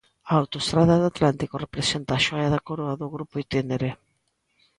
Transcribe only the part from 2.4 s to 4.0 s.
da coroa do grupo Itínere.